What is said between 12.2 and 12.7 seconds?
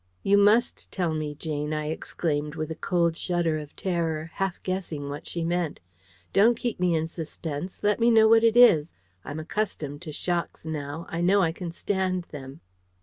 them."